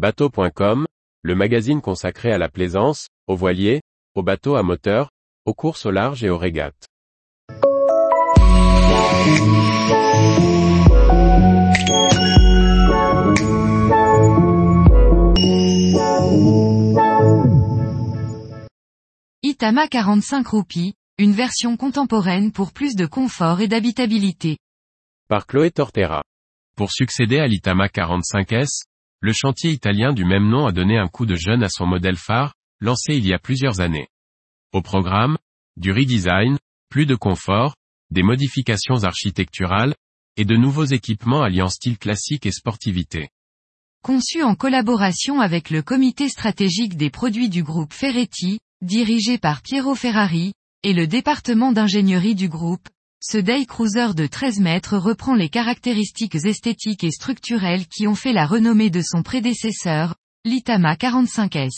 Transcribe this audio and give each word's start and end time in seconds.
Bateau.com, 0.00 0.86
le 1.20 1.34
magazine 1.34 1.82
consacré 1.82 2.32
à 2.32 2.38
la 2.38 2.48
plaisance, 2.48 3.08
aux 3.26 3.36
voiliers, 3.36 3.82
aux 4.14 4.22
bateaux 4.22 4.56
à 4.56 4.62
moteur, 4.62 5.10
aux 5.44 5.52
courses 5.52 5.84
au 5.84 5.90
large 5.90 6.24
et 6.24 6.30
aux 6.30 6.38
régates. 6.38 6.86
Itama 19.42 19.86
45 19.86 20.46
roupies, 20.46 20.94
une 21.18 21.32
version 21.32 21.76
contemporaine 21.76 22.52
pour 22.52 22.72
plus 22.72 22.96
de 22.96 23.04
confort 23.04 23.60
et 23.60 23.68
d'habitabilité. 23.68 24.56
Par 25.28 25.46
Chloé 25.46 25.70
Tortera. 25.70 26.24
Pour 26.74 26.90
succéder 26.90 27.38
à 27.38 27.46
l'Itama 27.46 27.88
45S, 27.88 28.84
le 29.20 29.32
chantier 29.32 29.70
italien 29.70 30.12
du 30.12 30.24
même 30.24 30.48
nom 30.48 30.66
a 30.66 30.72
donné 30.72 30.98
un 30.98 31.08
coup 31.08 31.26
de 31.26 31.36
jeune 31.36 31.62
à 31.62 31.68
son 31.68 31.86
modèle 31.86 32.16
phare, 32.16 32.54
lancé 32.80 33.14
il 33.14 33.26
y 33.26 33.34
a 33.34 33.38
plusieurs 33.38 33.80
années. 33.80 34.08
Au 34.72 34.80
programme, 34.80 35.36
du 35.76 35.92
redesign, 35.92 36.58
plus 36.88 37.06
de 37.06 37.14
confort, 37.14 37.76
des 38.10 38.22
modifications 38.22 39.04
architecturales, 39.04 39.94
et 40.36 40.44
de 40.44 40.56
nouveaux 40.56 40.84
équipements 40.84 41.42
alliant 41.42 41.68
style 41.68 41.98
classique 41.98 42.46
et 42.46 42.52
sportivité. 42.52 43.28
Conçu 44.02 44.42
en 44.42 44.54
collaboration 44.54 45.40
avec 45.40 45.68
le 45.68 45.82
comité 45.82 46.30
stratégique 46.30 46.96
des 46.96 47.10
produits 47.10 47.50
du 47.50 47.62
groupe 47.62 47.92
Ferretti, 47.92 48.58
dirigé 48.80 49.36
par 49.36 49.60
Piero 49.60 49.94
Ferrari, 49.94 50.54
et 50.82 50.94
le 50.94 51.06
département 51.06 51.72
d'ingénierie 51.72 52.34
du 52.34 52.48
groupe, 52.48 52.88
ce 53.22 53.36
Day 53.36 53.66
Cruiser 53.66 54.14
de 54.14 54.26
13 54.26 54.60
mètres 54.60 54.96
reprend 54.96 55.34
les 55.34 55.50
caractéristiques 55.50 56.36
esthétiques 56.36 57.04
et 57.04 57.10
structurelles 57.10 57.86
qui 57.86 58.06
ont 58.06 58.14
fait 58.14 58.32
la 58.32 58.46
renommée 58.46 58.88
de 58.88 59.02
son 59.02 59.22
prédécesseur, 59.22 60.14
l'Itama 60.46 60.94
45S. 60.94 61.68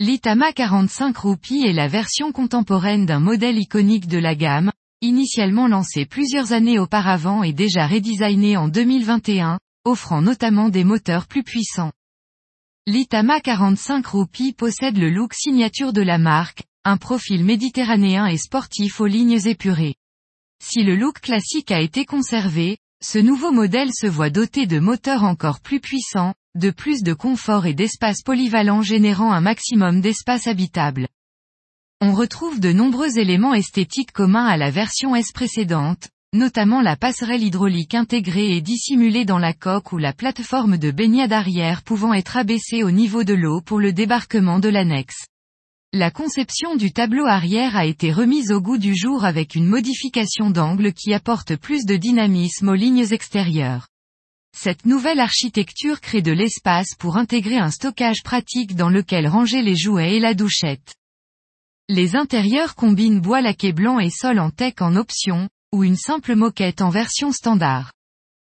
L'Itama 0.00 0.52
45 0.52 1.16
Roupies 1.16 1.64
est 1.64 1.72
la 1.72 1.86
version 1.86 2.32
contemporaine 2.32 3.06
d'un 3.06 3.20
modèle 3.20 3.58
iconique 3.58 4.08
de 4.08 4.18
la 4.18 4.34
gamme, 4.34 4.72
initialement 5.02 5.68
lancé 5.68 6.04
plusieurs 6.04 6.52
années 6.52 6.80
auparavant 6.80 7.44
et 7.44 7.52
déjà 7.52 7.86
redesigné 7.86 8.56
en 8.56 8.66
2021, 8.66 9.60
offrant 9.84 10.20
notamment 10.20 10.68
des 10.68 10.82
moteurs 10.82 11.28
plus 11.28 11.44
puissants. 11.44 11.92
L'Itama 12.88 13.40
45 13.40 14.04
Roupies 14.04 14.52
possède 14.52 14.98
le 14.98 15.10
look 15.10 15.32
signature 15.32 15.92
de 15.92 16.02
la 16.02 16.18
marque, 16.18 16.64
un 16.84 16.96
profil 16.96 17.44
méditerranéen 17.44 18.26
et 18.26 18.36
sportif 18.36 19.00
aux 19.00 19.06
lignes 19.06 19.46
épurées. 19.46 19.94
Si 20.62 20.82
le 20.82 20.96
look 20.96 21.20
classique 21.20 21.70
a 21.70 21.80
été 21.80 22.04
conservé, 22.04 22.78
ce 23.02 23.18
nouveau 23.18 23.52
modèle 23.52 23.90
se 23.92 24.06
voit 24.06 24.30
doté 24.30 24.66
de 24.66 24.78
moteurs 24.78 25.24
encore 25.24 25.60
plus 25.60 25.80
puissants, 25.80 26.34
de 26.54 26.70
plus 26.70 27.02
de 27.02 27.12
confort 27.12 27.66
et 27.66 27.74
d'espace 27.74 28.22
polyvalent 28.22 28.82
générant 28.82 29.32
un 29.32 29.40
maximum 29.40 30.00
d'espace 30.00 30.46
habitable. 30.46 31.08
On 32.00 32.12
retrouve 32.12 32.60
de 32.60 32.72
nombreux 32.72 33.18
éléments 33.18 33.54
esthétiques 33.54 34.12
communs 34.12 34.46
à 34.46 34.56
la 34.56 34.70
version 34.70 35.14
S 35.14 35.32
précédente, 35.32 36.08
notamment 36.34 36.82
la 36.82 36.96
passerelle 36.96 37.42
hydraulique 37.42 37.94
intégrée 37.94 38.56
et 38.56 38.60
dissimulée 38.60 39.24
dans 39.24 39.38
la 39.38 39.52
coque 39.52 39.92
ou 39.92 39.98
la 39.98 40.12
plateforme 40.12 40.78
de 40.78 40.90
baignade 40.90 41.32
arrière 41.32 41.82
pouvant 41.82 42.12
être 42.12 42.36
abaissée 42.36 42.82
au 42.82 42.90
niveau 42.90 43.24
de 43.24 43.34
l'eau 43.34 43.60
pour 43.60 43.78
le 43.78 43.92
débarquement 43.92 44.58
de 44.58 44.68
l'annexe. 44.68 45.26
La 45.92 46.10
conception 46.10 46.74
du 46.74 46.92
tableau 46.92 47.26
arrière 47.26 47.76
a 47.76 47.86
été 47.86 48.12
remise 48.12 48.50
au 48.50 48.60
goût 48.60 48.76
du 48.76 48.96
jour 48.96 49.24
avec 49.24 49.54
une 49.54 49.66
modification 49.66 50.50
d'angle 50.50 50.92
qui 50.92 51.14
apporte 51.14 51.56
plus 51.56 51.84
de 51.84 51.96
dynamisme 51.96 52.68
aux 52.68 52.74
lignes 52.74 53.12
extérieures. 53.12 53.88
Cette 54.56 54.84
nouvelle 54.84 55.20
architecture 55.20 56.00
crée 56.00 56.22
de 56.22 56.32
l'espace 56.32 56.94
pour 56.98 57.16
intégrer 57.16 57.58
un 57.58 57.70
stockage 57.70 58.22
pratique 58.24 58.74
dans 58.74 58.88
lequel 58.88 59.28
ranger 59.28 59.62
les 59.62 59.76
jouets 59.76 60.16
et 60.16 60.20
la 60.20 60.34
douchette. 60.34 60.94
Les 61.88 62.16
intérieurs 62.16 62.74
combinent 62.74 63.20
bois 63.20 63.40
laqué 63.40 63.72
blanc 63.72 64.00
et 64.00 64.10
sol 64.10 64.40
en 64.40 64.50
teck 64.50 64.82
en 64.82 64.96
option, 64.96 65.48
ou 65.72 65.84
une 65.84 65.96
simple 65.96 66.34
moquette 66.34 66.82
en 66.82 66.90
version 66.90 67.30
standard. 67.30 67.92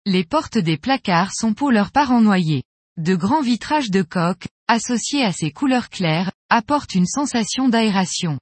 Les 0.06 0.24
portes 0.24 0.58
des 0.58 0.76
placards 0.76 1.32
sont 1.32 1.52
pour 1.52 1.72
leur 1.72 1.90
part 1.90 2.12
en 2.12 2.20
noyer. 2.20 2.62
De 2.96 3.16
grands 3.16 3.42
vitrages 3.42 3.90
de 3.90 4.02
coque, 4.02 4.46
associés 4.68 5.24
à 5.24 5.32
ces 5.32 5.50
couleurs 5.50 5.88
claires, 5.88 6.30
apportent 6.54 6.94
une 6.94 7.06
sensation 7.06 7.68
d'aération. 7.68 8.38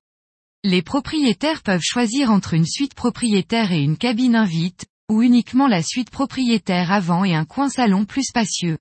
Les 0.64 0.82
propriétaires 0.82 1.62
peuvent 1.62 1.80
choisir 1.82 2.30
entre 2.30 2.52
une 2.52 2.66
suite 2.66 2.92
propriétaire 2.92 3.72
et 3.72 3.80
une 3.80 3.96
cabine 3.96 4.36
invite, 4.36 4.84
ou 5.10 5.22
uniquement 5.22 5.66
la 5.66 5.82
suite 5.82 6.10
propriétaire 6.10 6.92
avant 6.92 7.24
et 7.24 7.34
un 7.34 7.46
coin 7.46 7.70
salon 7.70 8.04
plus 8.04 8.24
spacieux. 8.24 8.76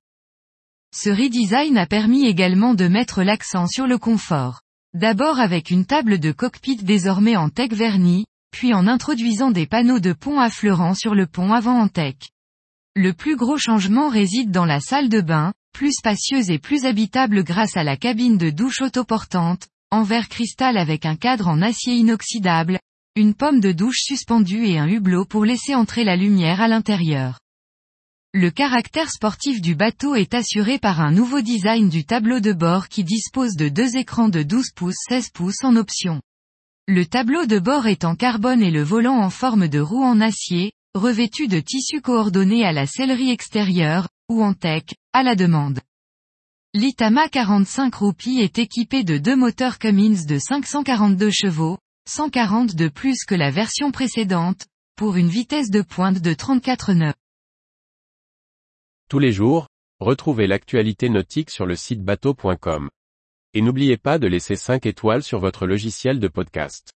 Ce 0.93 1.09
redesign 1.09 1.77
a 1.77 1.85
permis 1.85 2.25
également 2.25 2.73
de 2.73 2.89
mettre 2.89 3.23
l'accent 3.23 3.67
sur 3.67 3.87
le 3.87 3.97
confort. 3.97 4.59
D'abord 4.93 5.39
avec 5.39 5.71
une 5.71 5.85
table 5.85 6.19
de 6.19 6.33
cockpit 6.33 6.83
désormais 6.83 7.37
en 7.37 7.47
tech 7.47 7.71
vernis, 7.71 8.25
puis 8.51 8.73
en 8.73 8.85
introduisant 8.85 9.51
des 9.51 9.65
panneaux 9.65 10.01
de 10.01 10.11
pont 10.11 10.41
affleurant 10.41 10.93
sur 10.93 11.15
le 11.15 11.25
pont 11.25 11.53
avant 11.53 11.79
en 11.79 11.87
tech. 11.87 12.17
Le 12.97 13.13
plus 13.13 13.37
gros 13.37 13.57
changement 13.57 14.09
réside 14.09 14.51
dans 14.51 14.65
la 14.65 14.81
salle 14.81 15.07
de 15.07 15.21
bain, 15.21 15.53
plus 15.71 15.93
spacieuse 15.93 16.49
et 16.49 16.59
plus 16.59 16.85
habitable 16.85 17.43
grâce 17.43 17.77
à 17.77 17.83
la 17.83 17.97
cabine 17.97 18.37
de 18.37 18.49
douche 18.49 18.81
autoportante, 18.81 19.67
en 19.91 20.03
verre 20.03 20.29
cristal 20.29 20.77
avec 20.77 21.05
un 21.05 21.15
cadre 21.15 21.47
en 21.47 21.61
acier 21.61 21.95
inoxydable, 21.95 22.79
une 23.15 23.33
pomme 23.33 23.59
de 23.59 23.71
douche 23.71 24.01
suspendue 24.03 24.65
et 24.65 24.77
un 24.77 24.87
hublot 24.87 25.25
pour 25.25 25.43
laisser 25.43 25.75
entrer 25.75 26.03
la 26.03 26.15
lumière 26.15 26.61
à 26.61 26.67
l'intérieur. 26.67 27.39
Le 28.33 28.49
caractère 28.49 29.11
sportif 29.11 29.59
du 29.59 29.75
bateau 29.75 30.15
est 30.15 30.33
assuré 30.33 30.79
par 30.79 31.01
un 31.01 31.11
nouveau 31.11 31.41
design 31.41 31.89
du 31.89 32.05
tableau 32.05 32.39
de 32.39 32.53
bord 32.53 32.87
qui 32.87 33.03
dispose 33.03 33.55
de 33.57 33.67
deux 33.67 33.97
écrans 33.97 34.29
de 34.29 34.41
12 34.41 34.71
pouces 34.73 35.03
16 35.09 35.31
pouces 35.31 35.63
en 35.63 35.75
option. 35.75 36.21
Le 36.87 37.05
tableau 37.05 37.45
de 37.45 37.59
bord 37.59 37.87
est 37.87 38.05
en 38.05 38.15
carbone 38.15 38.63
et 38.63 38.71
le 38.71 38.83
volant 38.83 39.17
en 39.17 39.29
forme 39.29 39.67
de 39.67 39.79
roue 39.79 40.03
en 40.03 40.21
acier, 40.21 40.71
revêtu 40.95 41.49
de 41.49 41.59
tissu 41.59 41.99
coordonné 41.99 42.65
à 42.65 42.71
la 42.71 42.87
sellerie 42.87 43.31
extérieure, 43.31 44.07
ou 44.31 44.41
en 44.41 44.53
tech, 44.53 44.85
à 45.13 45.23
la 45.23 45.35
demande. 45.35 45.79
L'Itama 46.73 47.27
45 47.27 47.93
roupies 47.93 48.39
est 48.39 48.57
équipé 48.57 49.03
de 49.03 49.17
deux 49.17 49.35
moteurs 49.35 49.77
Cummins 49.77 50.25
de 50.25 50.39
542 50.39 51.29
chevaux, 51.29 51.77
140 52.07 52.75
de 52.75 52.87
plus 52.87 53.25
que 53.25 53.35
la 53.35 53.51
version 53.51 53.91
précédente, 53.91 54.65
pour 54.95 55.17
une 55.17 55.27
vitesse 55.27 55.69
de 55.69 55.81
pointe 55.81 56.21
de 56.21 56.33
34 56.33 56.93
nœuds. 56.93 57.13
Tous 59.09 59.19
les 59.19 59.33
jours, 59.33 59.67
retrouvez 59.99 60.47
l'actualité 60.47 61.09
nautique 61.09 61.49
sur 61.49 61.65
le 61.65 61.75
site 61.75 62.01
bateau.com. 62.01 62.89
Et 63.53 63.61
n'oubliez 63.61 63.97
pas 63.97 64.17
de 64.17 64.27
laisser 64.27 64.55
5 64.55 64.85
étoiles 64.85 65.23
sur 65.23 65.39
votre 65.39 65.67
logiciel 65.67 66.21
de 66.21 66.29
podcast. 66.29 66.93